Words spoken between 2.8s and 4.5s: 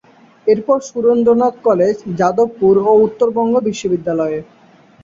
ও উত্তরবঙ্গ বিশ্ববিদ্যালয়ে।